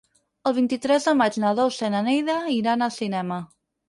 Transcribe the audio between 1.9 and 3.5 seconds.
na Neida iran al cinema.